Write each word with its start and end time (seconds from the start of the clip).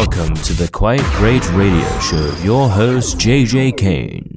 Welcome 0.00 0.34
to 0.34 0.54
the 0.54 0.66
Quite 0.72 1.04
Great 1.18 1.46
Radio 1.52 1.86
Show, 2.00 2.34
your 2.42 2.70
host, 2.70 3.18
JJ 3.18 3.76
Kane. 3.76 4.34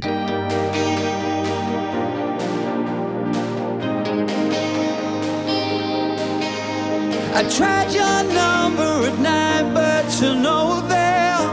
I 7.33 7.49
tried 7.49 7.93
your 7.93 8.23
number 8.33 9.07
at 9.07 9.17
night, 9.19 9.73
but 9.73 10.03
to 10.19 10.35
no 10.35 10.79
avail. 10.83 11.47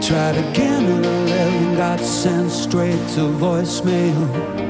Tried 0.00 0.36
again 0.38 0.84
at 0.86 1.04
11, 1.04 1.76
got 1.76 2.00
sent 2.00 2.50
straight 2.50 3.08
to 3.10 3.28
voicemail. 3.28 4.63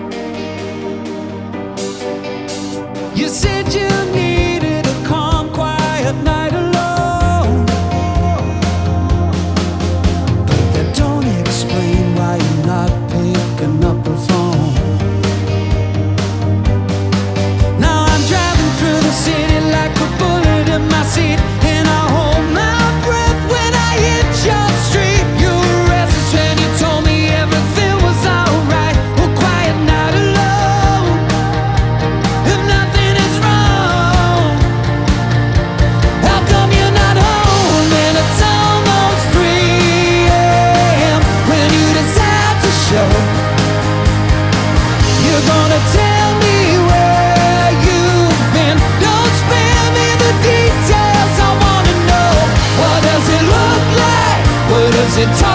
time. 55.33 55.54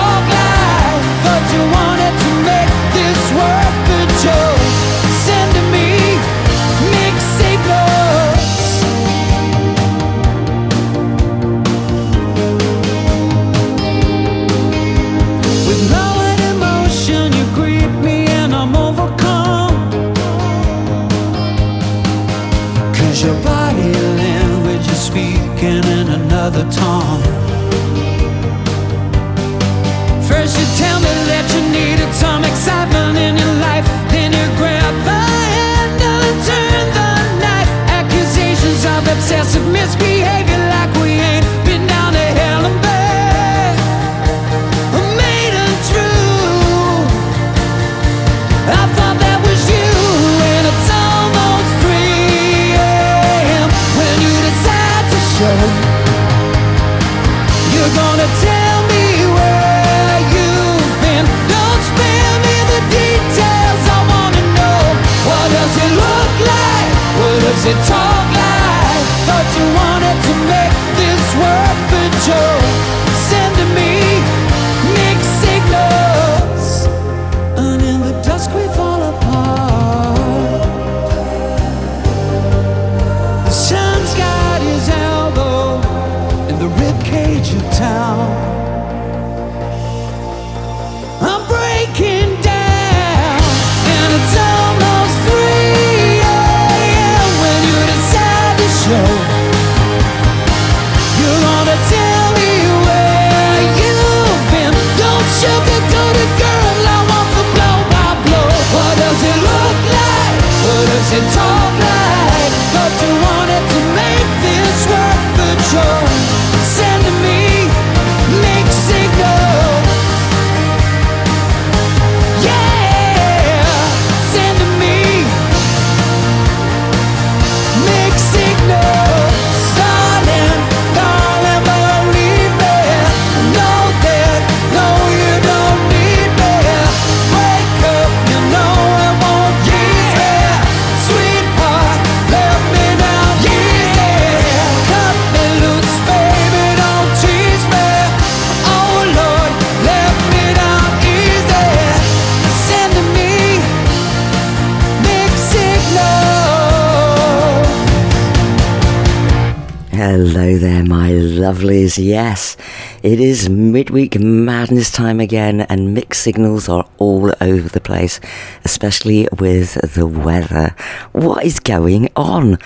Hello 160.39 160.57
there, 160.57 160.85
my 160.85 161.11
lovelies. 161.11 162.01
Yes, 162.01 162.55
it 163.03 163.19
is 163.19 163.50
midweek 163.50 164.17
madness 164.22 164.89
time 164.89 165.19
again, 165.19 165.59
and 165.59 165.94
mixed 165.94 166.23
signals 166.23 166.69
are 166.69 166.88
all 166.97 167.33
over 167.41 167.67
the 167.67 167.81
place, 167.81 168.22
especially 168.63 169.27
with 169.38 169.73
the 169.95 170.07
weather. 170.07 170.73
What 171.11 171.44
is 171.44 171.59
going 171.59 172.07
on? 172.16 172.57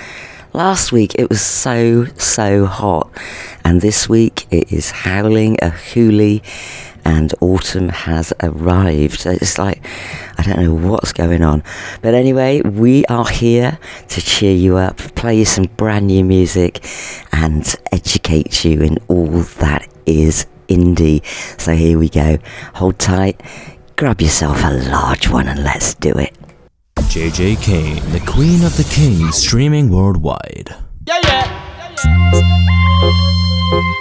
Last 0.54 0.92
week 0.92 1.16
it 1.16 1.32
was 1.32 1.42
so, 1.42 2.06
so 2.16 2.68
hot, 2.68 3.10
and 3.66 3.82
this 3.82 4.08
week 4.08 4.46
it 4.52 4.72
is 4.72 4.92
howling 4.92 5.58
a 5.64 5.72
hoolie 5.72 6.44
and 7.06 7.34
autumn 7.42 7.90
has 7.90 8.34
arrived. 8.42 9.26
It's 9.26 9.58
like, 9.58 9.86
I 10.38 10.44
don't 10.44 10.60
know 10.60 10.74
what's 10.74 11.14
going 11.14 11.44
on. 11.44 11.64
But 12.02 12.14
anyway, 12.14 12.62
we 12.62 13.06
are 13.06 13.28
here 13.28 13.78
to 14.10 14.22
cheer 14.22 14.56
you 14.56 14.78
up, 14.78 14.98
play 14.98 15.40
you 15.40 15.46
some 15.46 15.66
brand 15.66 16.08
new 16.08 16.24
music, 16.24 16.86
and 17.32 17.76
educate 17.92 18.64
you 18.66 18.82
in 18.82 18.98
all 19.08 19.28
that 19.28 19.88
is 20.06 20.46
indie. 20.68 21.26
So 21.60 21.74
here 21.74 21.98
we 22.00 22.10
go. 22.10 22.38
Hold 22.76 23.00
tight, 23.00 23.42
grab 23.96 24.22
yourself 24.22 24.64
a 24.64 24.72
large 24.72 25.30
one, 25.30 25.48
and 25.48 25.64
let's 25.64 25.94
do 25.96 26.12
it. 26.12 26.36
JJ 26.96 27.62
Kane, 27.62 28.04
the 28.12 28.20
Queen 28.26 28.64
of 28.64 28.76
the 28.78 28.84
Kings, 28.86 29.36
streaming 29.38 29.90
worldwide. 29.90 30.76
Yeah, 31.06 31.20
yeah. 31.24 31.96
yeah, 32.06 32.34
yeah. 33.74 33.94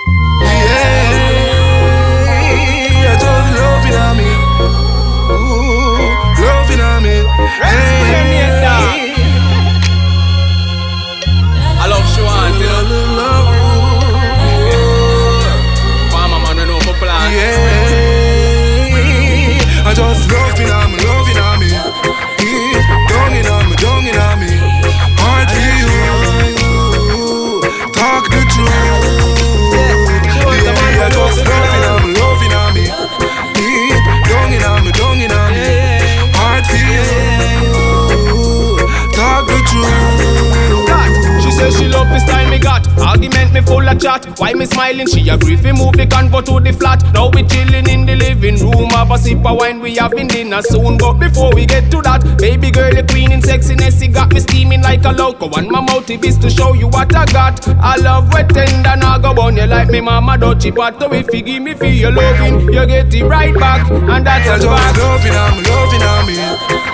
Love 41.93 42.09
the 42.09 42.19
style 42.19 42.51
me 42.51 42.59
got. 42.59 42.87
Argument 42.99 43.53
me 43.53 43.61
full 43.61 43.87
of 43.87 44.01
chat. 44.01 44.27
Why 44.39 44.55
me 44.55 44.67
smiling? 44.67 45.07
She 45.07 45.29
agree 45.29 45.57
fi 45.57 45.73
move 45.73 45.93
the 45.93 46.07
convo 46.07 46.45
to 46.45 46.61
the 46.61 46.73
flat. 46.73 47.03
Now 47.13 47.31
we 47.31 47.45
chilling 47.45 47.89
in 47.89 48.07
the 48.07 48.17
living 48.17 48.57
room. 48.57 48.91
Have 48.91 49.11
a 49.11 49.19
sip 49.19 49.45
of 49.45 49.57
wine. 49.59 49.81
We 49.81 49.97
having 49.97 50.29
dinner 50.29 50.63
soon. 50.63 50.99
But 50.99 51.15
before 51.15 51.55
we 51.55 51.67
get 51.67 51.91
to 51.93 52.03
that, 52.03 52.23
baby 52.39 52.71
girl, 52.71 52.91
the 52.91 53.05
queen 53.05 53.33
in 53.33 53.41
sexiness. 53.41 54.01
You 54.03 54.13
got 54.13 54.33
me 54.33 54.41
steaming 54.41 54.83
like 54.83 55.05
a 55.05 55.13
loco. 55.13 55.51
And 55.59 55.69
my 55.69 55.81
motive 55.81 56.25
is 56.25 56.39
to 56.39 56.51
show 56.51 56.73
you 56.75 56.89
what 56.89 57.15
I 57.15 57.27
got. 57.27 57.67
I 57.69 57.97
love 57.97 58.33
wet 58.33 58.49
tender. 58.49 58.97
Now 58.97 59.19
go 59.19 59.31
on 59.41 59.57
you 59.57 59.67
like 59.67 59.89
me 59.89 60.01
mama 60.01 60.39
dutchy. 60.39 60.71
But 60.71 60.97
if 61.13 61.33
you 61.35 61.43
give 61.43 61.63
me 61.63 61.75
for 61.75 61.87
your 61.87 62.13
loving, 62.13 62.73
you 62.73 62.87
get 62.87 63.13
it 63.15 63.25
right 63.25 63.55
back. 63.55 63.91
And 63.91 64.27
that's 64.27 64.65
a 64.65 64.67
fact. 64.67 64.99
loving 64.99 65.33
on 65.33 65.57
me, 65.57 65.69
loving 65.69 66.03
on 66.03 66.27
me. 66.27 66.92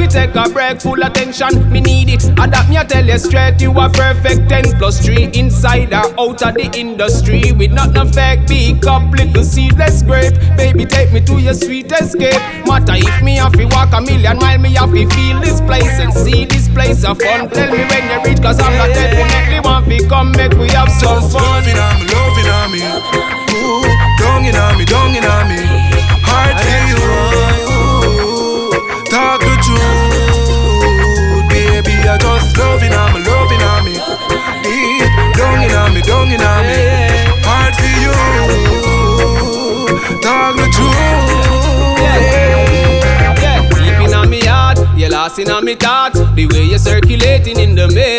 We 0.00 0.06
take 0.06 0.34
a 0.34 0.48
break, 0.48 0.80
full 0.80 1.02
attention. 1.02 1.70
Me 1.70 1.80
need 1.80 2.08
it. 2.08 2.24
Adapt 2.40 2.70
me, 2.70 2.78
I 2.78 2.84
tell 2.84 3.04
you 3.04 3.18
straight, 3.18 3.60
you 3.60 3.70
are 3.78 3.90
perfect. 3.90 4.48
10 4.48 4.78
plus 4.78 5.04
3 5.04 5.30
inside 5.34 5.92
or 5.92 6.08
out 6.18 6.42
of 6.42 6.54
the 6.54 6.70
industry. 6.74 7.52
With 7.52 7.72
not 7.72 7.92
no 7.92 8.06
fake, 8.06 8.48
big 8.48 8.86
up, 8.86 9.12
little 9.12 9.44
seedless 9.44 10.02
grape. 10.02 10.34
Baby, 10.56 10.86
take 10.86 11.12
me 11.12 11.20
to 11.20 11.38
your 11.38 11.54
sweet 11.54 11.92
escape. 11.92 12.40
Matter 12.64 12.96
if 12.96 13.22
me 13.22 13.36
have 13.36 13.52
to 13.52 13.66
walk 13.66 13.92
a 13.92 14.00
million 14.00 14.38
mile, 14.38 14.58
me 14.58 14.72
have 14.74 14.90
to 14.90 15.06
feel 15.14 15.38
this 15.40 15.60
place 15.60 16.00
and 16.00 16.12
see 16.14 16.46
this 16.46 16.68
place 16.68 17.04
of 17.04 17.20
fun. 17.20 17.50
Tell 17.50 17.70
me 17.70 17.84
when 17.84 18.04
you 18.08 18.18
reach, 18.24 18.40
cause 18.40 18.58
I'm 18.58 18.72
not 18.80 18.88
definitely 18.94 19.60
want 19.60 19.84
to 19.86 20.08
come, 20.08 20.32
make 20.32 20.56
we 20.56 20.68
have 20.70 20.90
some 20.90 21.20
fun. 21.28 21.44
loving 21.44 21.76
on 21.76 22.00
me, 22.00 22.06
loving 22.08 22.48
on 22.48 22.72
me. 22.72 22.80
Ooh, 23.52 23.84
down 24.18 24.44
in 24.48 24.56
on 24.56 24.78
me, 24.78 24.84
down 24.86 25.14
in 25.14 25.24
on 25.24 25.48
me. 25.48 25.60
Heart 26.24 26.56
for 26.64 26.80
you. 26.88 27.60
Talk 29.10 29.40
the 29.40 29.59
loving 32.60 32.92
on 32.92 33.08
me, 33.14 33.20
loving 33.24 33.62
on 33.72 33.80
me. 33.84 33.94
Deep 34.64 35.10
down 35.38 35.58
in 35.64 35.72
on 35.80 35.90
me, 35.94 36.00
down 36.02 36.28
in 36.34 36.42
on 36.52 36.62
me. 36.68 36.80
Heart 37.48 37.74
for 37.80 37.94
you. 38.04 38.14
Talk 40.24 40.52
the 40.60 40.66
truth. 40.76 40.98
Yeah, 43.42 43.68
deep 43.80 44.00
in 44.06 44.14
on 44.14 44.28
me 44.28 44.40
heart, 44.40 44.78
you're 44.96 45.10
lost 45.10 45.38
in 45.38 45.50
on 45.50 45.64
me 45.64 45.74
thoughts. 45.74 46.20
The 46.36 46.46
way 46.52 46.64
you're 46.70 46.78
circulating 46.78 47.58
in 47.58 47.74
the 47.74 47.88
maze 47.88 48.09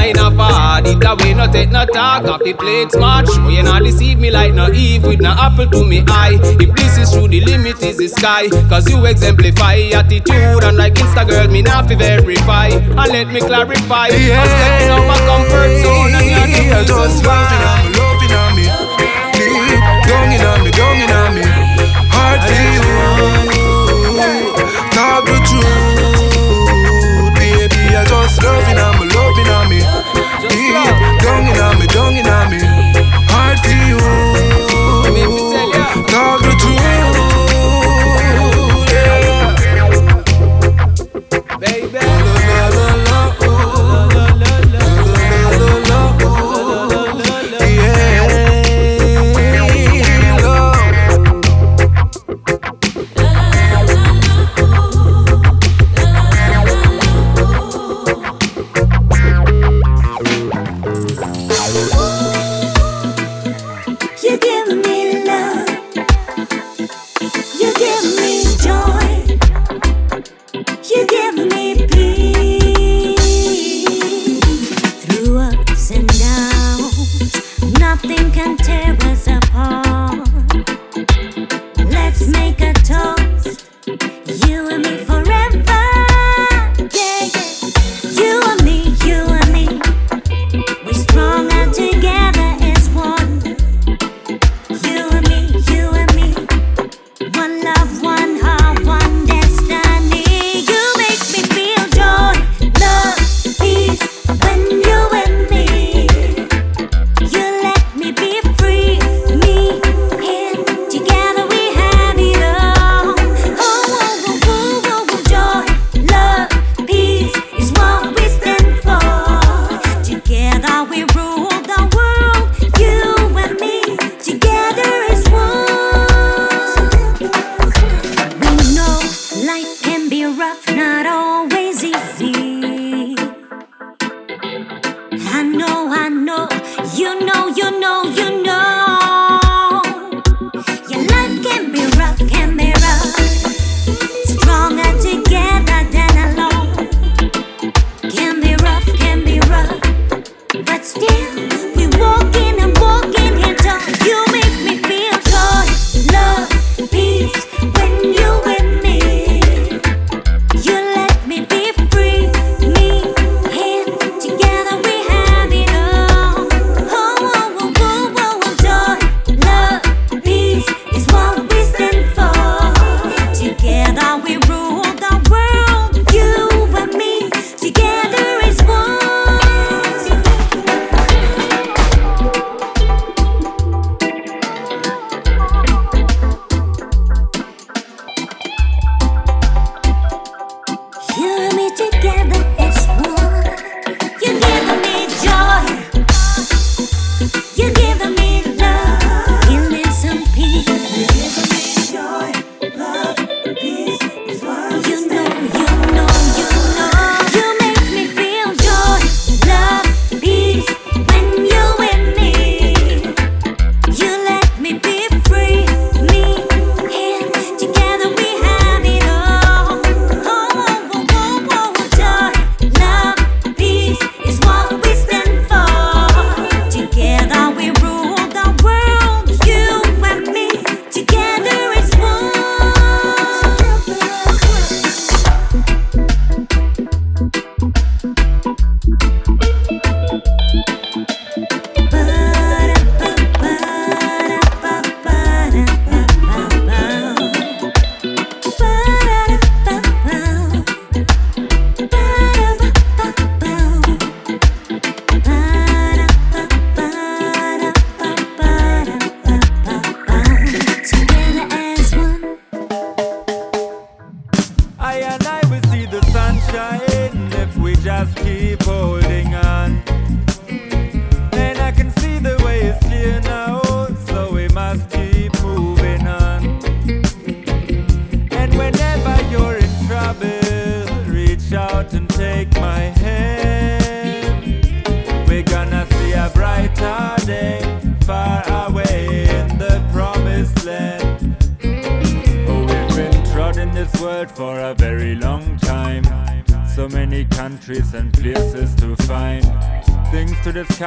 of 0.00 0.14
the 0.14 0.16
mind 0.16 0.18
of 0.18 0.36
heart. 0.36 0.86
It 0.86 1.00
that 1.00 1.18
way, 1.20 1.34
no 1.34 1.50
take 1.50 1.70
no 1.70 1.84
talk, 1.86 2.24
off 2.24 2.42
the 2.42 2.52
plate 2.54 2.92
smart. 2.92 3.28
Show 3.28 3.42
oh, 3.42 3.48
you 3.48 3.62
not 3.62 3.82
deceive 3.82 4.18
me 4.18 4.30
like 4.30 4.54
no 4.54 4.70
Eve 4.70 5.04
with 5.04 5.20
no 5.20 5.30
apple 5.30 5.66
to 5.66 5.84
me 5.84 6.02
eye. 6.08 6.38
If 6.42 6.74
this 6.74 6.98
is 6.98 7.12
true, 7.12 7.28
the 7.28 7.40
limit 7.40 7.82
is 7.82 7.98
the 7.98 8.08
sky. 8.08 8.48
Cause 8.68 8.88
you 8.90 9.04
exemplify 9.06 9.76
attitude, 9.92 10.64
and 10.64 10.76
like 10.76 10.94
Insta 10.94 11.28
girl, 11.28 11.48
me 11.48 11.62
not 11.62 11.88
fi 11.88 11.94
verify. 11.94 12.68
And 12.68 12.96
let 12.96 13.28
me 13.28 13.40
clarify. 13.40 14.08
Yeah. 14.08 14.40
I'm 14.40 14.48
stepping 14.48 14.90
out 14.90 15.06
my 15.06 15.18
comfort 15.26 15.72
zone, 15.82 16.14
and 16.14 16.26
you're 16.30 16.46
the 16.46 16.70
Yeah, 16.70 16.80
reason 16.80 16.96
just 16.96 17.24
loving 17.24 17.89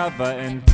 Java 0.03 0.35
and 0.35 0.72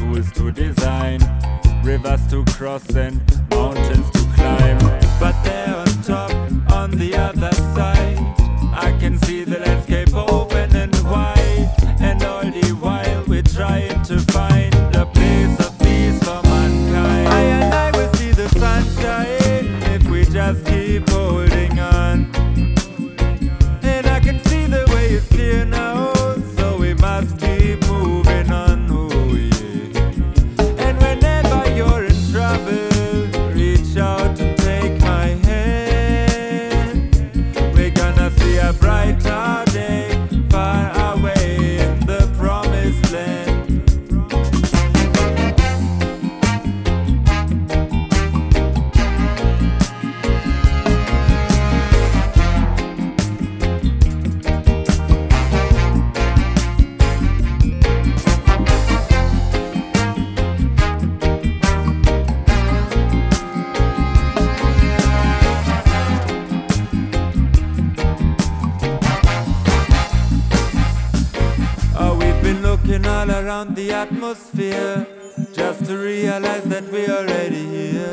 looking 72.89 73.05
all 73.05 73.29
around 73.29 73.75
the 73.75 73.91
atmosphere 73.91 75.05
just 75.53 75.85
to 75.85 75.95
realize 75.95 76.63
that 76.63 76.83
we're 76.91 77.11
already 77.11 77.65
here. 77.67 78.09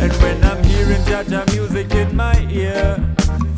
And 0.00 0.12
when 0.22 0.42
I'm 0.44 0.62
hearing 0.62 1.02
Jaja 1.02 1.44
music 1.52 1.92
in 1.94 2.14
my 2.14 2.38
ear, 2.48 2.96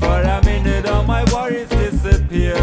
for 0.01 0.23
a 0.23 0.41
minute 0.45 0.87
all 0.87 1.03
my 1.03 1.25
worries 1.33 1.69
disappear. 1.69 2.57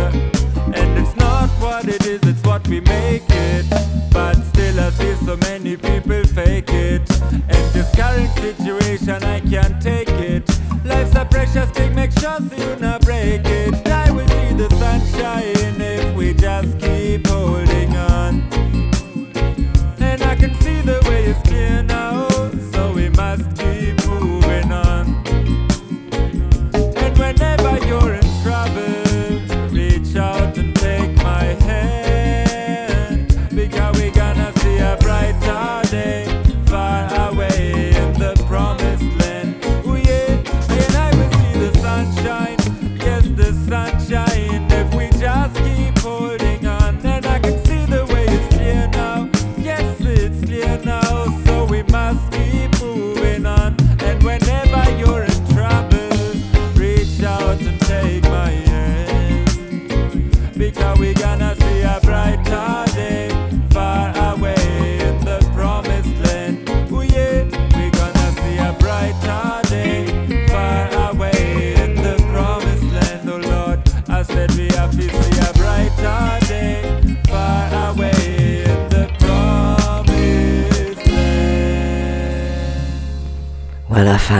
And 0.73 0.97
it's 0.97 1.15
not 1.17 1.32
what 1.63 1.87
it 1.87 2.05
is, 2.05 2.21
it's 2.23 2.43
what 2.43 2.67
we 2.67 2.81
make 2.81 3.23
it. 3.29 3.65
But 4.11 4.35
still, 4.51 4.79
I 4.79 4.89
see 4.91 5.15
so 5.25 5.37
many 5.37 5.77
people 5.77 6.23
fake 6.25 6.69
it. 6.69 7.09
And 7.31 7.65
this 7.73 7.89
current 7.95 8.31
situation, 8.37 9.23
I 9.23 9.39
can't 9.39 9.81
take 9.81 10.09
it. 10.09 10.43
Life's 10.83 11.15
a 11.15 11.25
precious 11.25 11.69
thing, 11.71 11.95
make 11.95 12.11
sure 12.11 12.37
so 12.49 12.55
you 12.55 12.75
not 12.75 13.01
break 13.01 13.41
it. 13.45 13.87
I 13.87 14.11
will 14.11 14.27
see 14.27 14.53
the 14.53 14.69
sunshine 14.81 15.81
if 15.81 16.15
we 16.15 16.33
just 16.33 16.77
keep 16.79 17.25
holding 17.27 17.95
on. 17.95 18.62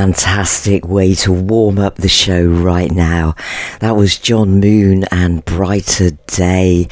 fantastic 0.04 0.86
way 0.86 1.16
to 1.16 1.32
warm 1.32 1.80
up 1.80 1.96
the 1.96 2.10
show 2.10 2.46
right 2.46 2.92
now. 2.92 3.34
That 3.80 3.96
was 3.96 4.20
Jon 4.20 4.60
Moon 4.60 5.06
and 5.12 5.46
Brighter 5.46 6.12
Day, 6.28 6.90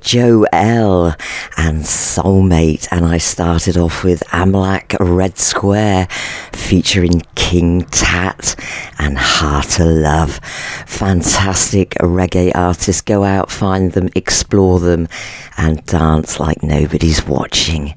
Jo 0.00 0.44
Elle 0.52 1.14
and 1.56 1.84
Soulmate, 1.84 2.88
and 2.90 3.06
I 3.06 3.18
started 3.18 3.76
off 3.76 4.02
with 4.02 4.24
Amlak 4.30 4.88
Redsquare 4.98 6.10
featuring 6.52 7.22
King 7.36 7.82
Tat 7.82 8.56
and 8.98 9.16
Heartalove. 9.16 10.44
Fantastic 10.88 11.90
reggae 12.00 12.50
artists. 12.56 13.02
Go 13.02 13.22
out, 13.22 13.52
find 13.52 13.92
them, 13.92 14.08
explore 14.16 14.80
them, 14.80 15.06
and 15.58 15.86
dance 15.86 16.40
like 16.40 16.64
nobody's 16.64 17.24
watching. 17.24 17.94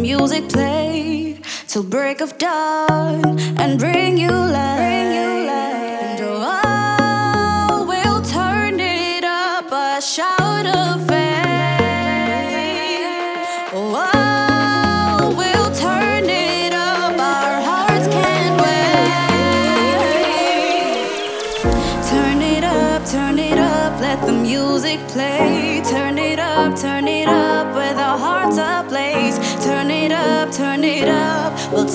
music 0.00 0.48
play 0.48 1.38
till 1.66 1.82
break 1.82 2.20
of 2.20 2.36
dawn 2.38 3.38
and 3.58 3.78
bring 3.78 4.16
you 4.16 4.30
light. 4.30 4.76
Bring 4.78 5.12
you 5.14 5.39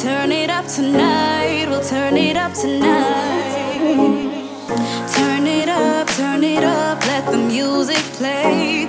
turn 0.06 0.32
it 0.32 0.52
up 0.52 0.68
tonight. 0.68 1.66
We'll 1.68 1.84
turn 1.84 2.16
it 2.16 2.38
up 2.38 2.54
tonight. 2.54 3.82
Turn 5.16 5.48
it 5.48 5.68
up, 5.68 6.08
turn 6.10 6.44
it 6.44 6.64
up, 6.64 7.04
let 7.08 7.26
the 7.32 7.40
music 7.40 8.04
play. 8.14 8.85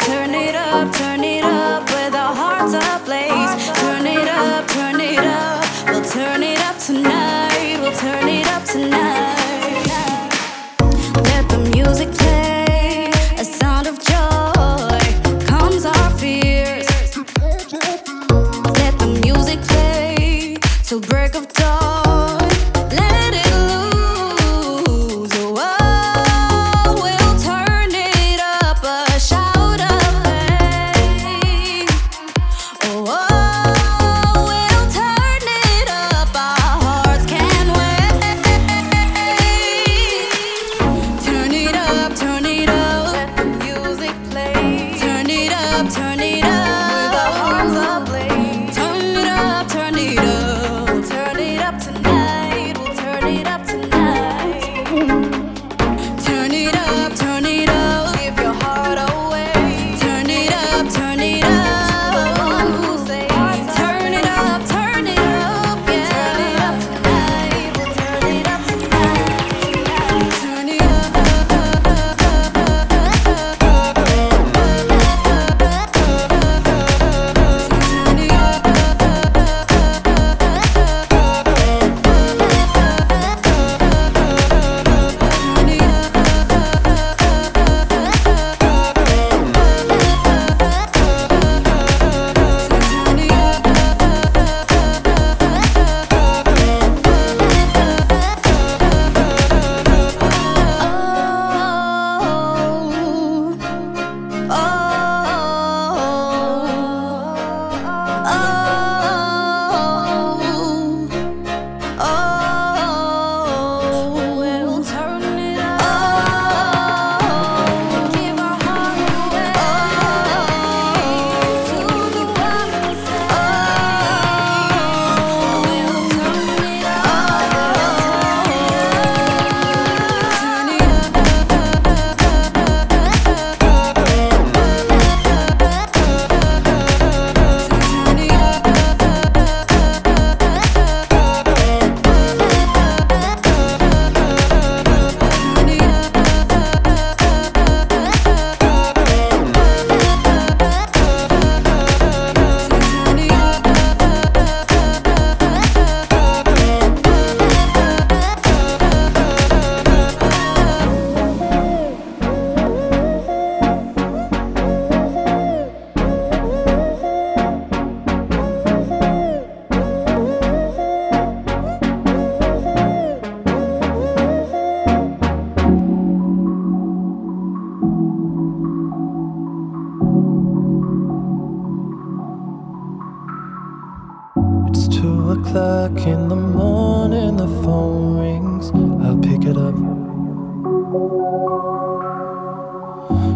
o'clock 185.46 186.06
in 186.06 186.28
the 186.28 186.37
morning, 186.37 187.37
the 187.37 187.46
phone 187.62 188.18
rings. 188.18 188.70
I'll 189.04 189.18
pick 189.18 189.44
it 189.44 189.56
up. 189.56 189.76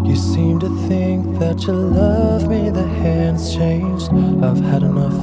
You 0.05 0.17
seem 0.17 0.59
to 0.61 0.69
think 0.89 1.39
that 1.39 1.67
you 1.67 1.73
love 1.73 2.49
me, 2.49 2.71
the 2.71 2.87
hands 2.87 3.55
changed. 3.55 4.11
I've 4.43 4.61
had 4.61 4.83
enough. 4.83 5.19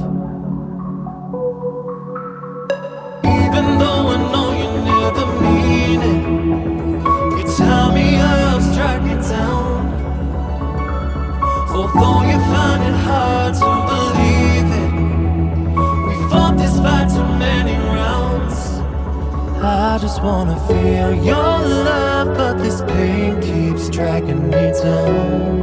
Even 3.24 3.66
though 3.80 4.04
I 4.14 4.18
know 4.32 4.48
you 4.62 4.70
never 4.92 5.26
mean 5.44 6.00
it, 6.14 6.22
you 7.38 7.44
tie 7.56 7.94
me 7.94 8.16
up, 8.16 8.62
strike 8.62 9.02
me 9.02 9.14
down. 9.28 9.78
Although 11.70 12.22
you 12.30 12.38
find 12.52 12.82
it 12.82 12.98
hard. 13.06 13.47
I 19.60 19.98
just 20.00 20.22
wanna 20.22 20.56
feel 20.68 21.12
your 21.14 21.34
love, 21.34 22.36
but 22.36 22.58
this 22.58 22.80
pain 22.82 23.40
keeps 23.40 23.88
dragging 23.90 24.48
me 24.50 24.72
down. 24.82 25.58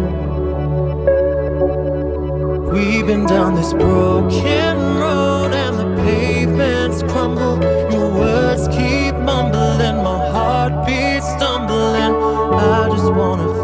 We've 2.74 3.08
been 3.08 3.26
down 3.26 3.56
this 3.56 3.72
broken 3.72 4.78
road 5.00 5.54
and 5.54 5.80
the 5.80 6.04
pavements 6.04 7.04
crumble. 7.04 7.58
Your 7.90 8.10
words 8.12 8.68
keep 8.68 9.16
mumbling, 9.16 10.04
my 10.04 10.30
heart 10.30 10.86
beats 10.86 11.28
stumbling. 11.36 12.14
I 12.54 12.90
just 12.90 13.14
wanna 13.14 13.55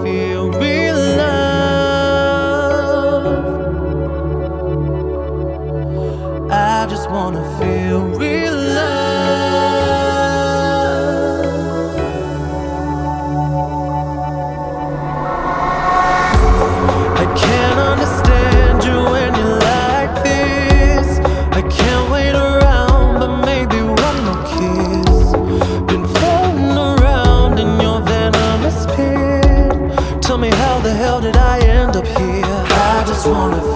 just 33.24 33.32
wanna 33.32 33.71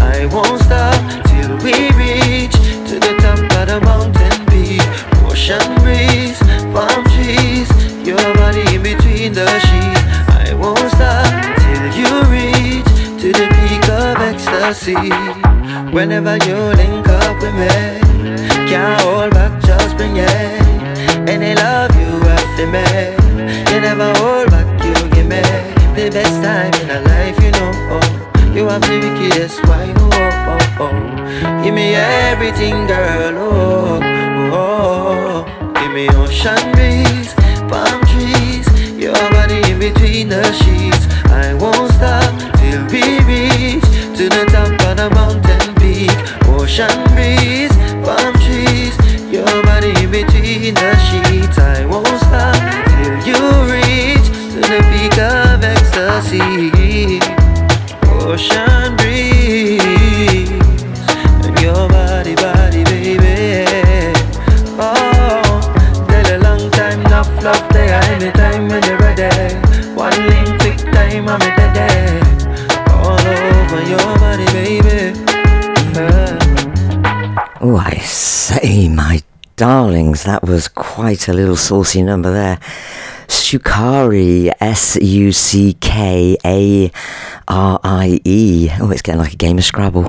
I 0.00 0.26
won't 0.32 0.60
stop 0.62 0.98
till 1.28 1.56
we 1.64 1.74
reach 1.98 2.54
to 2.88 2.94
the 2.98 3.14
top 3.22 3.38
of 3.58 3.64
the 3.70 3.80
mountain 3.82 4.46
peak. 4.46 4.82
Ocean 5.24 5.66
breeze, 5.82 6.38
palm 6.74 7.04
trees, 7.14 7.68
your 8.06 8.22
body 8.34 8.64
in 8.74 8.82
between 8.82 9.32
the 9.32 9.48
sheets. 9.66 10.02
I 10.42 10.54
won't 10.54 10.78
stop 10.96 11.30
till 11.62 11.86
you 11.98 12.10
reach 12.34 12.90
to 13.22 13.28
the 13.32 13.46
peak 13.56 13.84
of 13.88 14.16
ecstasy. 14.30 14.94
Whenever 15.92 16.36
you 16.46 16.56
link 16.80 17.08
up 17.08 17.36
with 17.40 17.54
me, 17.54 17.68
can't 18.68 19.00
hold 19.02 19.30
back, 19.32 19.62
just 19.62 19.96
bring 19.96 20.16
it. 20.16 20.51
You 28.62 28.68
have 28.68 28.82
the 28.82 29.00
wickedest 29.00 29.60
wine, 29.66 29.92
oh, 29.98 30.10
oh, 30.14 30.86
oh. 30.86 31.64
Give 31.64 31.74
me 31.74 31.96
everything, 31.96 32.86
girl, 32.86 33.34
oh, 33.36 33.98
oh, 34.52 35.44
oh. 35.50 35.72
Give 35.74 35.90
me 35.90 36.06
ocean 36.10 36.70
breeze, 36.70 37.34
palm 37.66 38.00
trees, 38.06 38.64
your 38.96 39.18
body 39.34 39.68
in 39.68 39.80
between 39.80 40.28
the 40.28 40.44
sheets. 40.52 41.08
I 41.26 41.54
won't 41.54 41.90
stop 41.90 42.22
till 42.60 42.86
we 42.86 43.02
reach 43.26 43.82
to 44.14 44.28
the 44.30 44.46
top 44.54 44.70
of 44.86 44.96
the 44.96 45.10
mountain 45.10 45.74
peak. 45.82 46.14
Ocean 46.46 47.02
breeze, 47.18 47.74
palm 48.06 48.32
trees, 48.46 48.94
your 49.26 49.50
body 49.64 49.90
in 50.04 50.12
between 50.12 50.74
the 50.74 50.94
sheets. 51.10 51.58
I 51.58 51.84
won't 51.84 52.06
stop 52.06 52.54
till 52.86 53.26
you 53.26 53.42
reach 53.74 54.26
to 54.54 54.60
the 54.70 54.78
peak 54.92 55.18
of 55.18 55.64
ecstasy. 55.64 56.71
Ocean 58.42 58.96
breeze, 58.96 60.50
and 61.46 61.60
your 61.60 61.88
body, 61.88 62.34
body, 62.34 62.82
baby. 62.82 63.64
Oh, 64.76 65.60
tell 66.08 66.26
a 66.26 66.38
long 66.42 66.68
time, 66.72 67.00
enough 67.02 67.30
love 67.44 67.68
there 67.72 68.02
anytime 68.10 68.66
when 68.66 68.82
you're 68.82 68.98
ready. 68.98 69.54
One 69.94 70.26
link, 70.26 70.60
quick 70.60 70.78
time, 70.92 71.28
I'm 71.28 71.38
ready. 71.38 72.20
All 72.90 73.20
over 73.20 73.82
your 73.88 74.18
body, 74.18 74.46
baby. 74.46 75.12
Oh, 77.60 77.76
I 77.76 77.96
say, 77.98 78.88
my 78.88 79.22
darlings, 79.54 80.24
that 80.24 80.42
was 80.42 80.66
quite 80.66 81.28
a 81.28 81.32
little 81.32 81.54
saucy 81.54 82.02
number 82.02 82.32
there. 82.32 82.58
Suckarie, 83.28 84.52
S 84.60 84.96
U 85.00 85.30
C 85.32 85.74
K 85.80 86.36
A 86.44 86.90
R 87.48 87.80
I 87.82 88.20
E. 88.24 88.70
Oh, 88.80 88.90
it's 88.90 89.02
getting 89.02 89.20
like 89.20 89.32
a 89.32 89.36
game 89.36 89.58
of 89.58 89.64
Scrabble. 89.64 90.04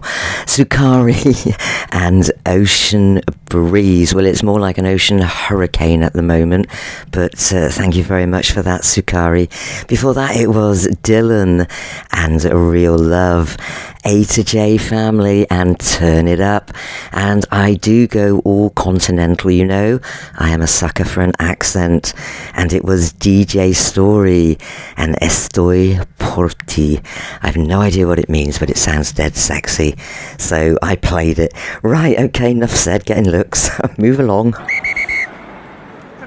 Suckarie 0.45 1.55
and 1.91 2.31
Ocean 2.45 3.21
Breeze. 3.45 4.13
Well, 4.13 4.25
it's 4.25 4.43
more 4.43 4.59
like 4.59 4.77
an 4.77 4.85
ocean 4.85 5.19
hurricane 5.19 6.03
at 6.03 6.13
the 6.13 6.21
moment, 6.21 6.67
but 7.11 7.53
uh, 7.53 7.69
thank 7.69 7.95
you 7.95 8.03
very 8.03 8.25
much 8.25 8.51
for 8.51 8.61
that, 8.61 8.81
Suckarie. 8.81 9.49
Before 9.87 10.13
that, 10.13 10.35
it 10.35 10.47
was 10.47 10.87
Dylan 11.03 11.69
and 12.11 12.43
Real 12.43 12.97
Love. 12.97 13.57
A2J 14.05 14.81
family 14.81 15.49
and 15.49 15.79
turn 15.79 16.27
it 16.27 16.41
up. 16.41 16.71
And 17.13 17.45
I 17.51 17.75
do 17.75 18.05
go 18.07 18.39
all 18.39 18.69
continental, 18.71 19.49
you 19.49 19.63
know. 19.65 19.99
I 20.37 20.49
am 20.49 20.61
a 20.61 20.67
sucker 20.67 21.05
for 21.05 21.21
an 21.21 21.31
accent. 21.39 22.13
And 22.53 22.73
it 22.73 22.83
was 22.83 23.13
Deejay 23.13 23.73
Story 23.73 24.57
and 24.97 25.15
Estoy 25.21 26.05
Porti. 26.19 27.01
I 27.41 27.47
have 27.47 27.57
no 27.57 27.81
idea 27.81 28.07
what 28.07 28.19
it 28.19 28.29
means, 28.29 28.59
but 28.59 28.69
it 28.69 28.77
sounds 28.77 29.11
dead 29.11 29.35
sexy. 29.35 29.95
So 30.37 30.77
I 30.81 30.95
played 30.95 31.39
it. 31.39 31.53
Right, 31.81 32.19
okay, 32.19 32.51
enough 32.51 32.71
said, 32.71 33.05
getting 33.05 33.29
looks. 33.29 33.69
Move 33.97 34.19
along. 34.19 34.53
Come 34.53 34.67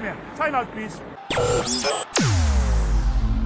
here. 0.01 0.17
Time 0.35 0.55
out, 0.55 0.71
please. 0.73 0.99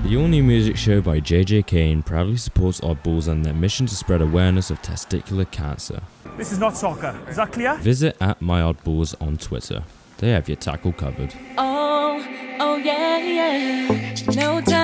The 0.03 0.17
All 0.17 0.27
New 0.27 0.43
Music 0.43 0.75
Show 0.77 0.99
by 0.99 1.19
JJ 1.21 1.67
Kane 1.67 2.01
proudly 2.01 2.35
supports 2.37 2.81
Oddballs 2.81 3.27
and 3.27 3.45
their 3.45 3.53
mission 3.53 3.85
to 3.85 3.95
spread 3.95 4.21
awareness 4.21 4.69
of 4.71 4.81
testicular 4.81 5.49
cancer. 5.49 6.01
This 6.37 6.51
is 6.51 6.59
not 6.59 6.75
soccer. 6.75 7.17
Is 7.29 7.35
that 7.35 7.51
clear? 7.51 7.75
Visit 7.77 8.17
at 8.19 8.41
My 8.41 8.61
Oddballs 8.61 9.15
on 9.21 9.37
Twitter. 9.37 9.83
They 10.17 10.29
have 10.31 10.49
your 10.49 10.57
tackle 10.57 10.93
covered. 10.93 11.33
Oh, 11.57 12.25
oh 12.59 12.75
yeah, 12.77 13.17
yeah. 13.19 14.15
No 14.35 14.59
time 14.61 14.80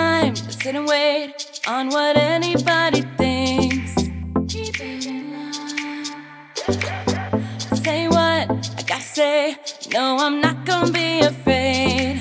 couldn't 0.67 0.85
wait 0.85 1.61
on 1.65 1.87
what 1.87 2.17
anybody 2.17 2.99
thinks. 3.17 3.93
Say 7.85 8.09
what 8.09 8.51
I 8.77 8.83
gotta 8.85 9.01
say. 9.01 9.55
No, 9.93 10.17
I'm 10.19 10.41
not 10.41 10.65
gonna 10.65 10.91
be 10.91 11.21
afraid. 11.21 12.19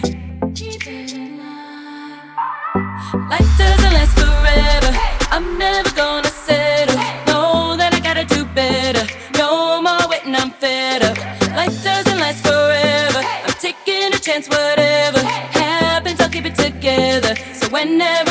Life 3.33 3.51
doesn't 3.59 3.95
last 3.99 4.15
forever. 4.17 4.93
I'm 5.33 5.59
never 5.59 5.91
gonna 5.97 6.29
settle. 6.29 6.95
Know 7.27 7.77
that 7.77 7.95
I 7.95 7.99
gotta 7.99 8.27
do 8.27 8.45
better. 8.45 9.05
No 9.37 9.83
more 9.83 10.09
waiting, 10.09 10.37
I'm 10.37 10.53
fed 10.53 11.03
up. 11.03 11.19
Life 11.57 11.83
doesn't 11.83 12.19
last 12.21 12.47
forever. 12.47 13.23
I'm 13.45 13.55
taking 13.59 14.15
a 14.15 14.21
chance, 14.21 14.47
whatever 14.49 15.19
happens, 15.19 16.21
I'll 16.21 16.31
keep 16.31 16.47
it 16.47 16.55
together. 16.55 17.35
So 17.55 17.69
whenever. 17.71 18.26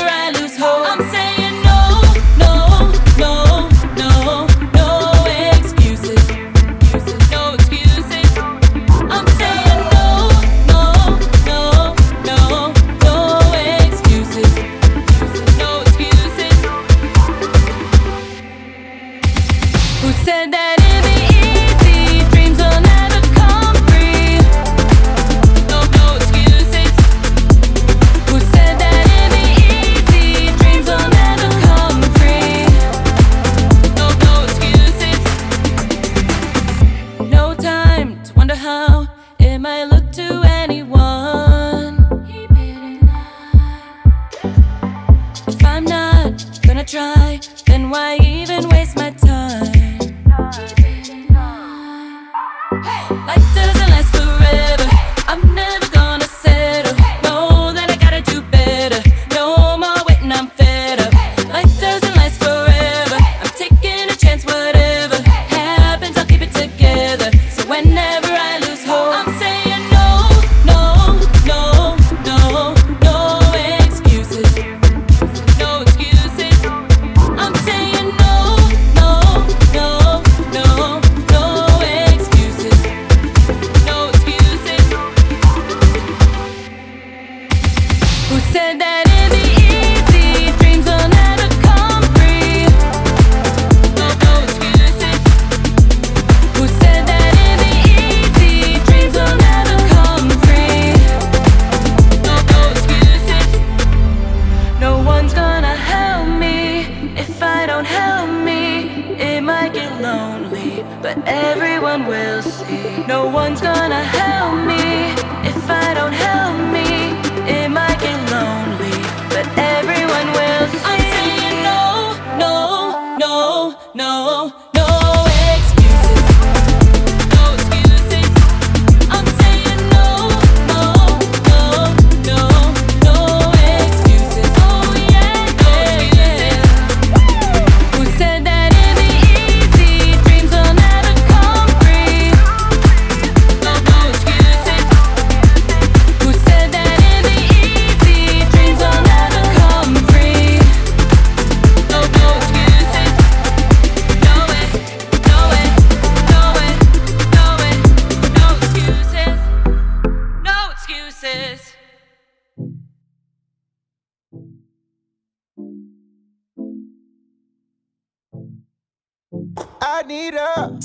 I 169.82 170.04
need 170.04 170.34
her. 170.34 170.80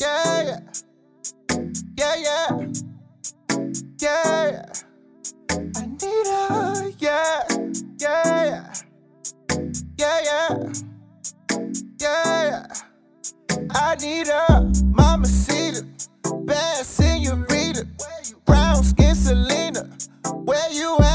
Yeah, 0.00 0.42
yeah, 0.42 0.60
yeah, 1.96 2.16
yeah, 4.00 4.50
yeah. 4.50 4.72
I 5.76 5.86
need 5.86 6.26
her. 6.26 6.92
Yeah, 6.98 7.42
yeah, 7.98 8.74
yeah, 9.98 10.20
yeah, 10.28 10.62
yeah. 12.00 12.66
I 13.74 13.94
need 13.96 14.26
her. 14.28 14.70
Mama 14.84 15.26
Cedar, 15.26 15.86
bad 16.44 16.86
senorita, 16.86 17.86
brown 18.46 18.82
skin 18.84 19.14
Selena. 19.14 19.88
Where 20.44 20.70
you 20.72 20.96
at? 21.00 21.07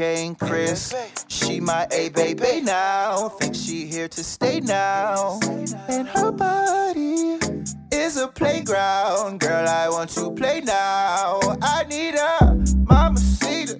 Kane 0.00 0.34
Chris. 0.34 0.94
She 1.28 1.60
my 1.60 1.86
A 1.92 2.08
baby 2.08 2.62
now. 2.62 3.28
Think 3.38 3.54
she 3.54 3.84
here 3.84 4.08
to 4.08 4.24
stay 4.24 4.58
now. 4.58 5.38
And 5.90 6.08
her 6.08 6.32
body 6.32 7.38
is 7.92 8.16
a 8.16 8.26
playground. 8.28 9.40
Girl, 9.40 9.68
I 9.68 9.90
want 9.90 10.08
to 10.12 10.30
play 10.30 10.62
now. 10.62 11.38
I 11.60 11.84
need 11.86 12.14
a 12.14 12.64
mama 12.88 13.18
cedar. 13.18 13.78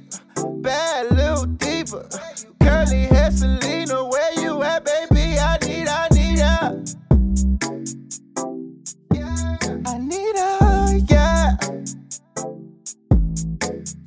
Bad 0.61 1.11
little 1.11 1.46
diva. 1.46 2.06
Curly 2.61 3.06
hair 3.06 3.30
Selena. 3.30 4.04
Where 4.04 4.40
you 4.42 4.62
at, 4.62 4.85
baby? 4.85 5.38
I 5.38 5.56
need, 5.62 5.88
I 5.88 6.06
need 6.12 6.40
a, 6.40 6.85
I 9.87 9.96
need 9.96 10.37
a, 10.37 11.00
yeah. 11.09 11.56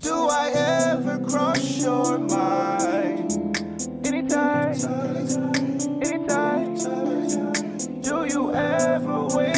Do 0.04 0.28
I 0.28 0.50
ever 0.54 1.18
cross 1.20 1.82
your 1.82 2.20
mind? 2.20 3.58
Anytime, 4.06 4.76
anytime, 6.02 6.76
do 8.02 8.26
you 8.26 8.54
ever 8.54 9.28
wait? 9.28 9.53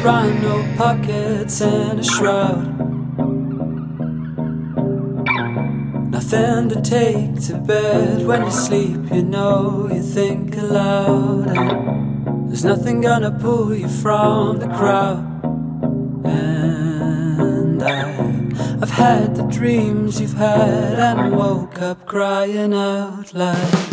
There 0.00 0.08
are 0.08 0.32
no 0.32 0.76
pockets 0.78 1.60
and 1.60 2.00
a 2.00 2.02
shroud. 2.02 2.64
Nothing 6.10 6.70
to 6.70 6.80
take 6.80 7.38
to 7.48 7.58
bed 7.58 8.26
when 8.26 8.46
you 8.46 8.50
sleep, 8.50 9.12
you 9.12 9.22
know 9.22 9.90
you 9.92 10.02
think 10.02 10.56
aloud. 10.56 11.54
And 11.54 12.48
there's 12.48 12.64
nothing 12.64 13.02
gonna 13.02 13.30
pull 13.30 13.74
you 13.74 13.88
from 13.88 14.60
the 14.60 14.68
crowd. 14.68 15.44
And 16.24 17.82
I, 17.82 18.78
I've 18.80 18.88
had 18.88 19.36
the 19.36 19.42
dreams 19.42 20.18
you've 20.18 20.32
had 20.32 20.98
and 20.98 21.36
woke 21.36 21.82
up 21.82 22.06
crying 22.06 22.72
out 22.72 23.34
loud. 23.34 23.89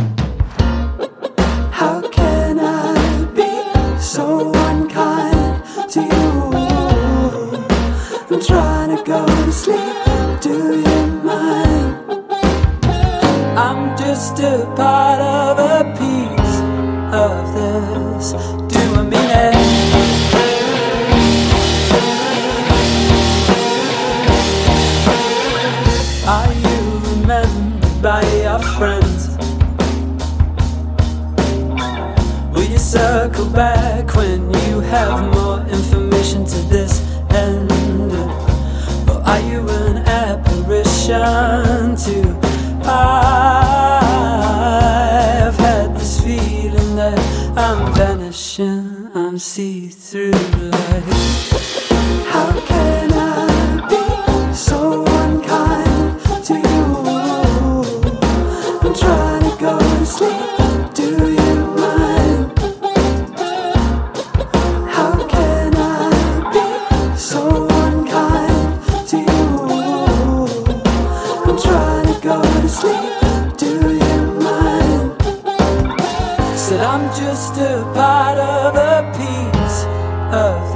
part. 14.65 14.96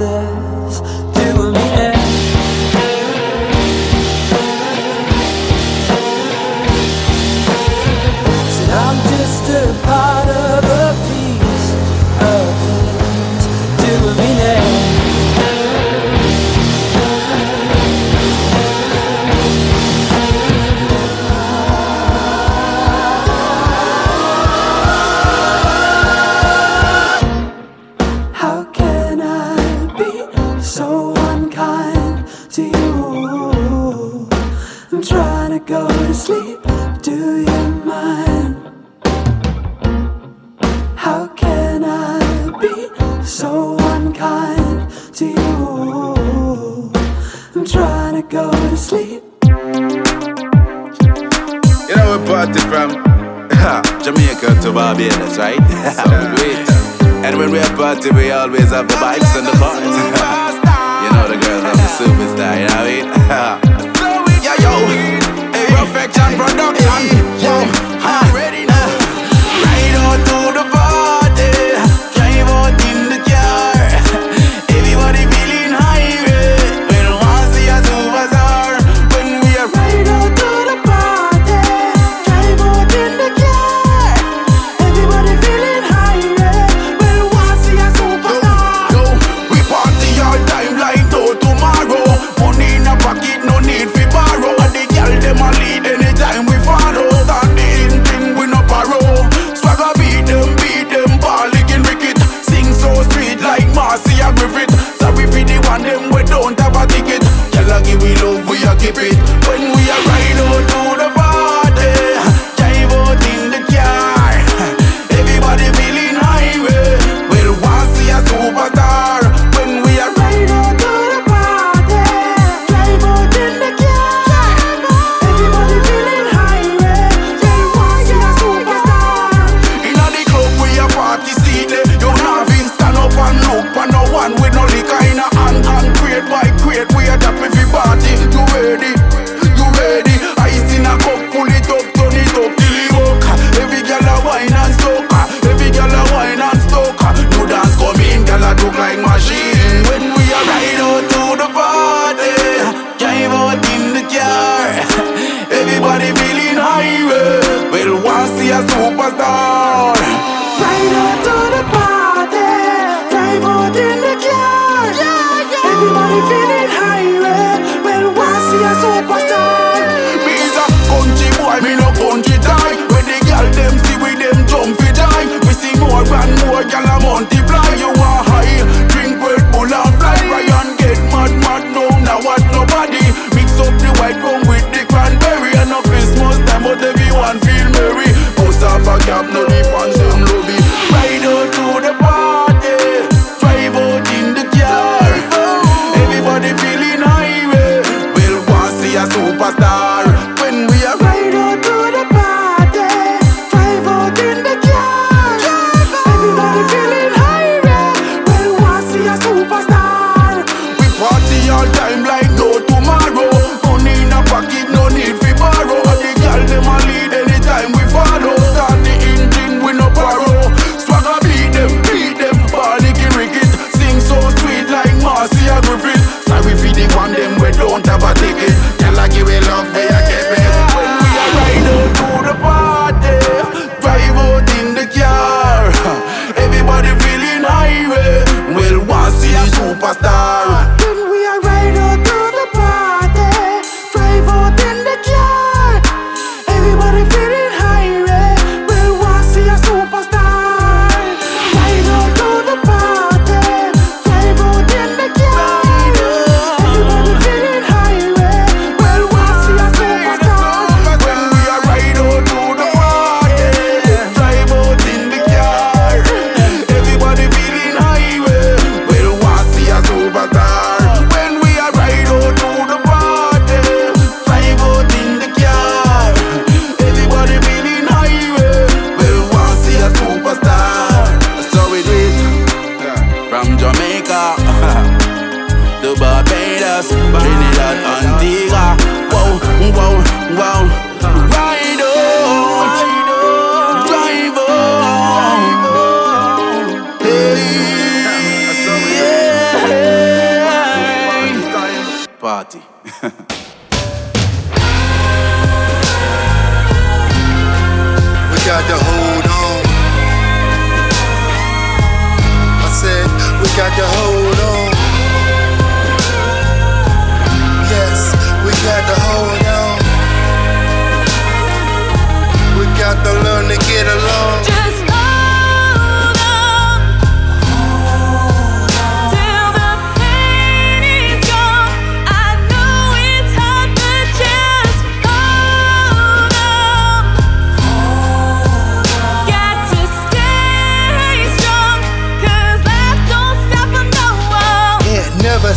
this 0.02 1.01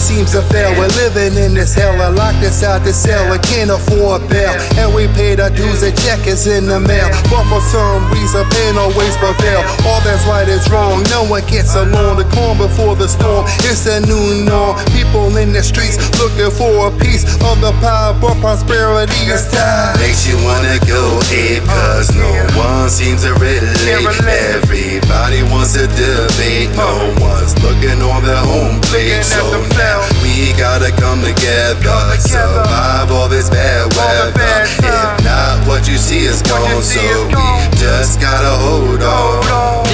seems 0.05 0.37
to 0.37 0.41
fail. 0.53 0.69
We're 0.77 0.93
living 1.01 1.33
in 1.33 1.57
this 1.57 1.73
hell. 1.73 1.97
I 1.97 2.09
locked 2.13 2.45
inside 2.45 2.85
the 2.85 2.93
cell. 2.93 3.25
I 3.33 3.39
can't 3.41 3.73
afford 3.73 4.29
bail. 4.29 4.53
And 4.77 4.93
we 4.93 5.09
paid 5.17 5.39
our 5.41 5.49
dues. 5.49 5.81
The 5.81 5.89
check 6.05 6.29
is 6.29 6.45
in 6.45 6.69
the 6.69 6.79
mail. 6.79 7.09
But 7.33 7.49
for 7.49 7.57
some 7.73 8.05
reason, 8.13 8.45
pain 8.53 8.77
always 8.77 9.17
prevail. 9.17 9.65
All 9.89 10.01
that's 10.05 10.21
right 10.29 10.45
is 10.47 10.69
wrong. 10.69 11.01
No 11.09 11.25
one 11.25 11.41
gets 11.49 11.73
along. 11.73 12.21
The 12.21 12.27
calm 12.37 12.61
before 12.61 12.93
the 12.95 13.09
storm. 13.09 13.49
It's 13.65 13.89
a 13.89 13.97
new 14.05 14.45
norm. 14.45 14.77
People 14.93 15.33
in 15.41 15.49
the 15.51 15.65
streets 15.65 15.97
looking 16.21 16.53
for 16.53 16.89
a 16.89 16.91
piece 17.01 17.25
of 17.41 17.57
the 17.65 17.73
pie. 17.81 18.13
But 18.21 18.37
prosperity 18.45 19.25
is 19.25 19.49
tied. 19.49 19.97
Makes 19.97 20.29
you 20.29 20.37
wanna 20.45 20.77
go 20.85 21.17
ape. 21.33 21.65
Cause 21.65 22.13
no 22.13 22.29
one 22.53 22.93
seems 22.93 23.25
to 23.25 23.33
relate. 23.41 24.05
Everybody 24.21 25.41
wants 25.49 25.73
to 25.73 25.89
debate. 25.97 26.69
No 26.77 27.09
one's 27.17 27.57
looking 27.65 28.05
on 28.05 28.21
their 28.21 28.45
home 28.45 28.77
plate. 28.85 29.25
So 29.25 29.41
now 29.73 29.94
we 30.21 30.53
gotta 30.57 30.91
come 30.91 31.21
together, 31.21 32.17
survive 32.19 33.11
all 33.11 33.29
this 33.29 33.49
bad 33.49 33.93
weather. 33.95 34.63
If 34.83 35.23
not, 35.23 35.67
what 35.67 35.87
you 35.87 35.97
see 35.97 36.25
is 36.25 36.41
gone, 36.41 36.81
so 36.81 37.01
we 37.27 37.77
just 37.77 38.19
gotta 38.19 38.53
hold 38.63 39.01
on. 39.01 39.85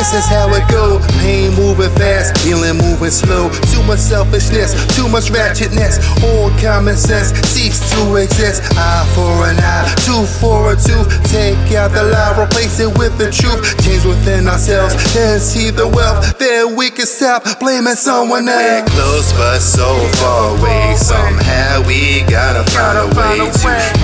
This 0.00 0.24
is 0.24 0.26
how 0.32 0.48
it 0.54 0.64
go. 0.70 0.98
Pain 1.20 1.52
moving 1.60 1.92
fast, 2.00 2.32
healing 2.40 2.78
moving 2.78 3.10
slow. 3.10 3.52
Too 3.68 3.82
much 3.82 3.98
selfishness, 3.98 4.72
too 4.96 5.06
much 5.10 5.28
ratchetness. 5.28 6.00
All 6.24 6.48
common 6.56 6.96
sense 6.96 7.36
cease 7.52 7.78
to 7.92 8.16
exist. 8.16 8.62
Eye 8.80 9.04
for 9.12 9.44
an 9.44 9.60
eye, 9.60 9.84
tooth 10.08 10.32
for 10.40 10.72
a 10.72 10.74
tooth. 10.74 11.04
Take 11.28 11.76
out 11.76 11.92
the 11.92 12.04
lie, 12.04 12.32
replace 12.32 12.80
it 12.80 12.96
with 12.96 13.18
the 13.18 13.28
truth. 13.30 13.60
Change 13.84 14.06
within 14.06 14.48
ourselves, 14.48 14.96
then 15.12 15.38
see 15.38 15.68
the 15.68 15.86
wealth. 15.86 16.38
Then 16.38 16.76
we 16.76 16.88
can 16.88 17.04
stop 17.04 17.44
blaming 17.60 17.92
someone 17.92 18.48
else. 18.48 18.88
We're 18.88 18.96
close 18.96 19.32
but 19.34 19.60
so 19.60 20.00
far 20.16 20.56
away. 20.56 20.96
Somehow 20.96 21.84
we 21.84 22.24
gotta 22.24 22.64
find 22.72 23.04
a 23.04 23.06
way 23.12 23.52
to 23.52 23.99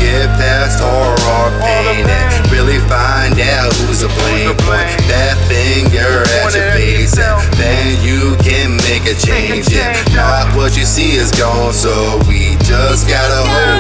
what 10.67 10.77
you 10.77 10.85
see 10.85 11.15
is 11.15 11.31
gone, 11.31 11.73
so 11.73 12.19
we 12.27 12.57
just 12.67 13.07
gotta 13.09 13.39
hold 13.47 13.76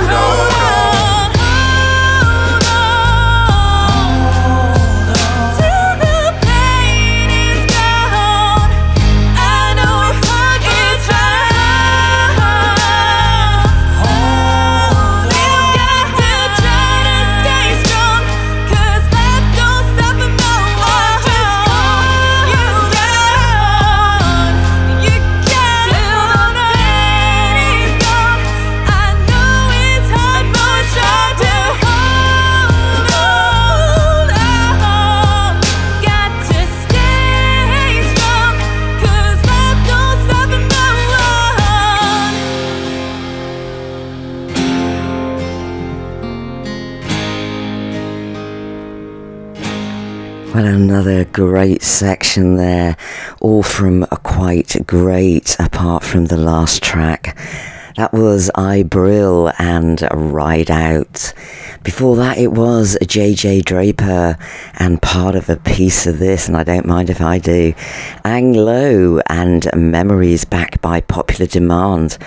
another 50.89 51.24
great 51.24 51.82
section 51.82 52.55
there, 52.55 52.97
all 53.41 53.64
from 53.64 54.05
a 54.05 54.16
quite 54.18 54.76
great, 54.87 55.57
apart 55.59 56.05
from 56.05 56.26
the 56.26 56.37
last 56.37 56.80
track. 56.80 57.37
That 57.97 58.12
was 58.12 58.51
I 58.55 58.82
Brill 58.82 59.51
and 59.59 60.07
Ride 60.12 60.70
Out. 60.70 61.32
Before 61.82 62.14
that, 62.16 62.36
it 62.36 62.53
was 62.53 62.99
JJ 63.01 63.64
Draper 63.64 64.36
and 64.78 65.01
part 65.01 65.34
of 65.34 65.49
a 65.49 65.57
piece 65.57 66.07
of 66.07 66.18
this, 66.18 66.47
and 66.47 66.59
I 66.59 66.62
don't 66.62 66.84
mind 66.84 67.09
if 67.09 67.22
I 67.22 67.38
do. 67.38 67.72
Ang 68.22 68.53
Low 68.53 69.20
and 69.30 69.66
Memories 69.74 70.44
back 70.44 70.78
by 70.82 71.01
popular 71.01 71.47
demand. 71.47 72.18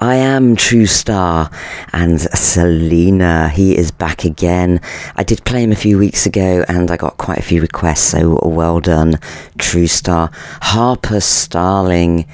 I 0.00 0.14
am 0.14 0.56
Tru 0.56 0.86
Starr 0.86 1.50
and 1.92 2.18
Selena. 2.18 3.50
He 3.50 3.76
is 3.76 3.90
back 3.90 4.24
again. 4.24 4.80
I 5.16 5.22
did 5.22 5.44
play 5.44 5.62
him 5.64 5.72
a 5.72 5.76
few 5.76 5.98
weeks 5.98 6.24
ago 6.24 6.64
and 6.66 6.90
I 6.90 6.96
got 6.96 7.18
quite 7.18 7.40
a 7.40 7.42
few 7.42 7.60
requests, 7.60 8.12
so 8.12 8.40
well 8.42 8.80
done, 8.80 9.18
Tru 9.58 9.86
Starr. 9.86 10.30
Harper 10.32 11.20
Starling 11.20 12.26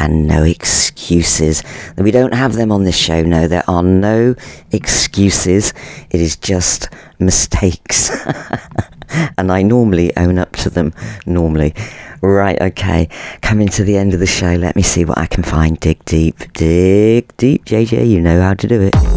and 0.00 0.26
no 0.26 0.42
excuses. 0.42 1.62
We 1.96 2.10
don't 2.10 2.34
have 2.34 2.54
them 2.54 2.72
on 2.72 2.84
this 2.84 2.96
show, 2.96 3.22
no, 3.22 3.46
there 3.46 3.64
are 3.68 3.82
no 3.82 4.34
excuses. 4.72 5.72
It 6.10 6.20
is 6.20 6.36
just 6.36 6.88
mistakes. 7.18 8.10
and 9.38 9.52
I 9.52 9.62
normally 9.62 10.16
own 10.16 10.38
up 10.38 10.56
to 10.56 10.70
them, 10.70 10.92
normally. 11.26 11.74
Right, 12.22 12.60
okay. 12.60 13.08
Coming 13.42 13.68
to 13.68 13.84
the 13.84 13.96
end 13.96 14.14
of 14.14 14.20
the 14.20 14.26
show, 14.26 14.54
let 14.54 14.76
me 14.76 14.82
see 14.82 15.04
what 15.04 15.18
I 15.18 15.26
can 15.26 15.42
find. 15.42 15.78
Dig 15.78 16.04
deep, 16.04 16.52
dig 16.54 17.34
deep. 17.36 17.64
JJ, 17.66 18.08
you 18.08 18.20
know 18.20 18.40
how 18.40 18.54
to 18.54 18.66
do 18.66 18.80
it. 18.80 19.09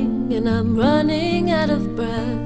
and 0.00 0.48
I'm 0.48 0.76
running 0.76 1.50
out 1.50 1.70
of 1.70 1.96
breath. 1.96 2.44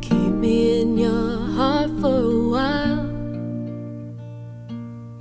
Keep 0.00 0.34
me 0.44 0.82
in 0.82 0.98
your 0.98 1.38
heart 1.56 1.90
for 2.00 2.14
a 2.14 2.48
while. 2.54 3.08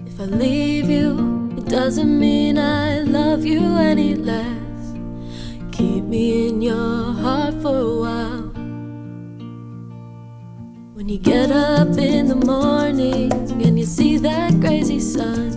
If 0.06 0.20
I 0.20 0.26
leave 0.26 0.90
you, 0.90 1.52
it 1.58 1.66
doesn't 1.66 2.20
mean 2.20 2.58
I 2.58 3.00
love 3.00 3.46
you 3.46 3.62
any 3.78 4.16
less. 4.16 4.94
Keep 5.72 6.04
me 6.06 6.50
in 6.50 6.62
your 6.62 7.14
heart 7.14 7.54
for 7.62 7.78
a 7.78 7.96
while. 8.04 8.52
When 10.96 11.08
you 11.08 11.18
get 11.18 11.52
up 11.52 11.98
in 11.98 12.28
the 12.28 12.36
morning 12.36 13.32
and 13.64 13.80
you 13.80 13.86
see 13.86 14.18
that 14.18 14.60
crazy 14.60 15.00
sun, 15.00 15.52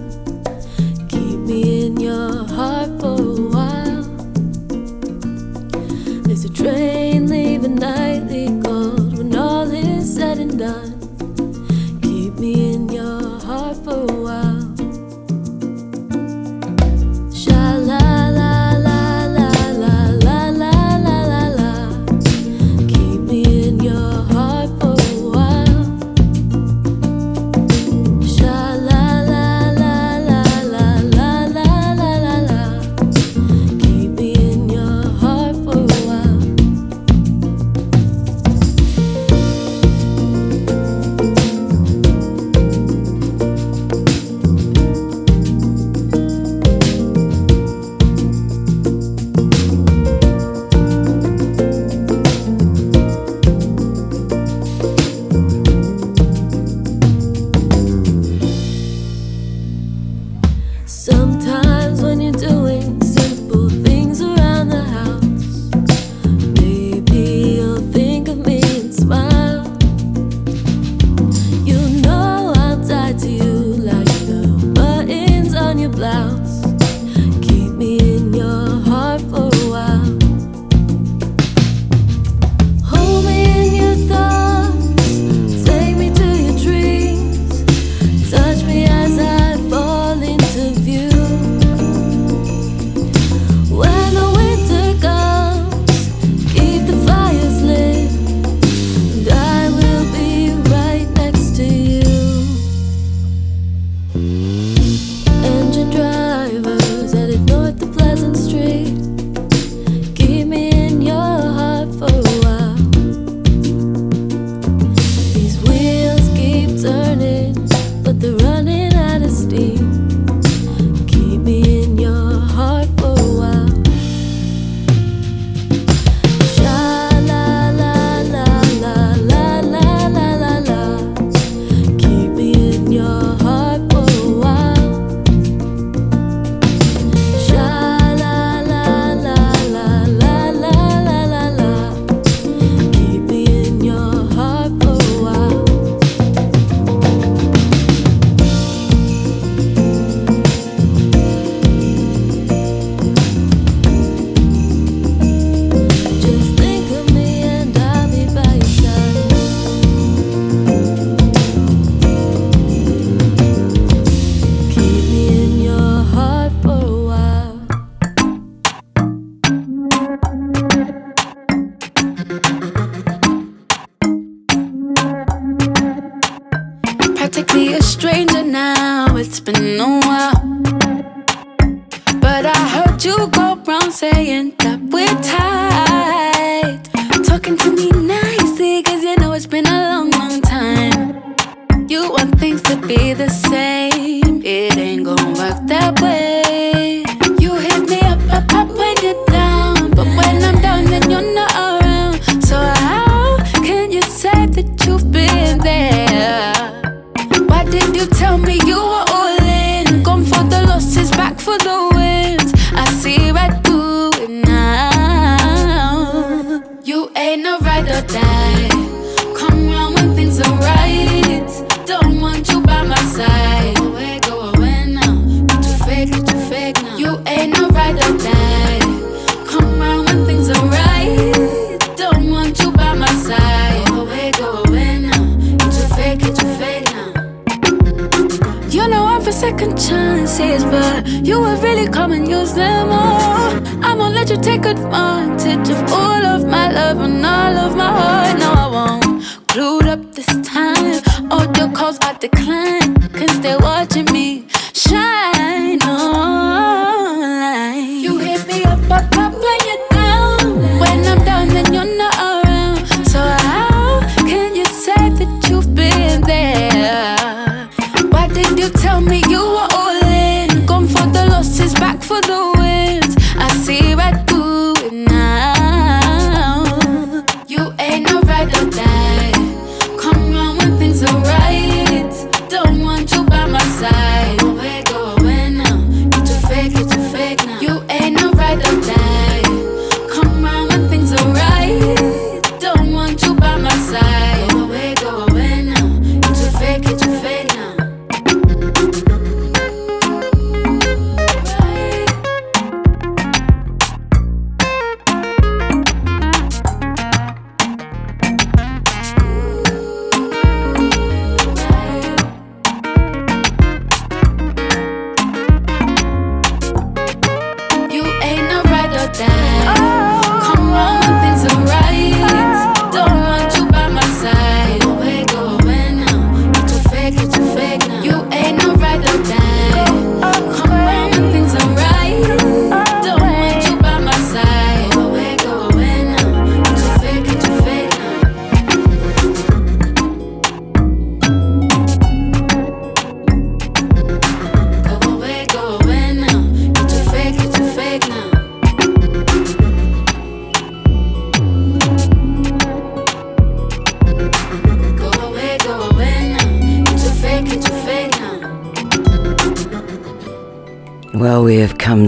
keep 1.09 1.39
me 1.41 1.87
in 1.87 1.99
your 1.99 2.45
heart 2.47 3.01
for 3.01 3.15
a 3.15 3.17
while. 3.17 3.34
train 6.55 7.27
leaving 7.27 7.75
nightly. 7.75 8.34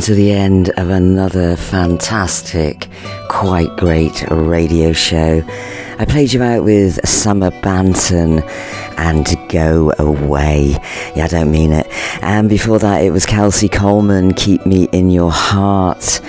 To 0.07 0.15
the 0.15 0.31
end 0.31 0.71
of 0.77 0.91
another 0.91 1.57
fantastic, 1.57 2.87
quite 3.29 3.77
great 3.77 4.25
radio 4.31 4.93
show. 4.93 5.43
I 5.99 6.05
played 6.05 6.33
you 6.33 6.45
out 6.45 6.63
with 6.63 7.05
Summer 7.05 7.51
Banton 7.51 8.49
and 8.97 9.27
Go 9.49 9.93
Away. 9.99 10.77
Yeah, 11.17 11.25
I 11.25 11.27
don't 11.27 11.51
mean 11.51 11.73
it. 11.73 11.89
And 12.23 12.49
before 12.49 12.79
that, 12.79 13.03
it 13.03 13.11
was 13.11 13.27
Kelsey 13.27 13.69
Coleman, 13.69 14.33
Keep 14.35 14.65
Me 14.65 14.85
in 14.93 15.11
Your 15.11 15.33
Heart, 15.33 16.21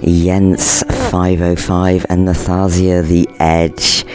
Yence 0.00 0.82
505, 1.10 2.06
and 2.08 2.26
Nathassia 2.26 3.06
The 3.06 3.28
Edge. 3.38 4.06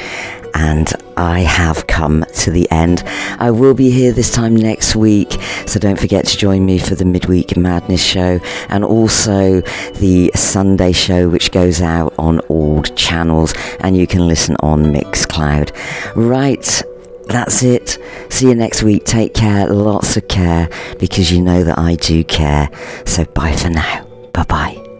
And 0.55 0.91
I 1.21 1.41
have 1.41 1.85
come 1.85 2.25
to 2.33 2.49
the 2.49 2.69
end. 2.71 3.03
I 3.37 3.51
will 3.51 3.75
be 3.75 3.91
here 3.91 4.11
this 4.11 4.33
time 4.33 4.55
next 4.55 4.95
week, 4.95 5.37
so 5.67 5.79
don't 5.79 5.99
forget 5.99 6.25
to 6.25 6.35
join 6.35 6.65
me 6.65 6.79
for 6.79 6.95
the 6.95 7.05
Midweek 7.05 7.55
Madness 7.55 8.03
show 8.03 8.39
and 8.69 8.83
also 8.83 9.61
the 9.99 10.31
Sunday 10.33 10.91
show, 10.91 11.29
which 11.29 11.51
goes 11.51 11.79
out 11.79 12.15
on 12.17 12.39
all 12.49 12.81
channels 12.81 13.53
and 13.81 13.95
you 13.95 14.07
can 14.07 14.27
listen 14.27 14.55
on 14.61 14.85
Mixcloud. 14.85 15.69
Right, 16.15 16.83
that's 17.27 17.61
it. 17.61 17.99
See 18.29 18.47
you 18.47 18.55
next 18.55 18.81
week. 18.81 19.05
Take 19.05 19.35
care, 19.35 19.67
lots 19.67 20.17
of 20.17 20.27
care, 20.27 20.69
because 20.97 21.31
you 21.31 21.43
know 21.43 21.63
that 21.63 21.77
I 21.77 21.97
do 21.97 22.23
care. 22.23 22.67
So 23.05 23.25
bye 23.25 23.55
for 23.55 23.69
now. 23.69 24.07
Bye 24.33 24.43
bye. 24.45 24.90